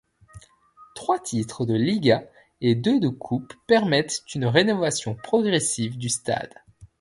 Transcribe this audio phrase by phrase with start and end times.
[0.95, 2.23] Trois titres de liga
[2.59, 6.55] et deux de coupe permettent une rénovation progressive du stade.